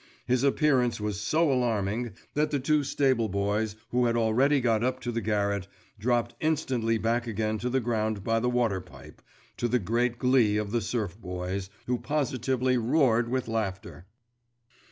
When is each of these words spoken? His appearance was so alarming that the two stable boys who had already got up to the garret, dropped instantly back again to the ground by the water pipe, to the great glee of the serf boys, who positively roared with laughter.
His 0.25 0.41
appearance 0.41 0.99
was 0.99 1.21
so 1.21 1.51
alarming 1.53 2.13
that 2.33 2.49
the 2.49 2.59
two 2.59 2.83
stable 2.83 3.29
boys 3.29 3.75
who 3.91 4.05
had 4.07 4.17
already 4.17 4.59
got 4.59 4.83
up 4.83 4.99
to 5.01 5.11
the 5.11 5.21
garret, 5.21 5.67
dropped 5.99 6.33
instantly 6.39 6.97
back 6.97 7.27
again 7.27 7.59
to 7.59 7.69
the 7.69 7.79
ground 7.81 8.23
by 8.23 8.39
the 8.39 8.49
water 8.49 8.81
pipe, 8.81 9.21
to 9.57 9.67
the 9.67 9.77
great 9.77 10.17
glee 10.17 10.57
of 10.57 10.71
the 10.71 10.81
serf 10.81 11.21
boys, 11.21 11.69
who 11.85 11.99
positively 11.99 12.79
roared 12.79 13.29
with 13.29 13.47
laughter. 13.47 14.07